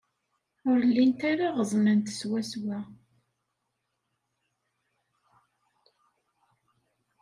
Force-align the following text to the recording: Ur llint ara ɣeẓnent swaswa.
Ur 0.71 0.77
llint 0.91 1.21
ara 1.31 1.47
ɣeẓnent 1.57 2.13
swaswa. 2.19 2.79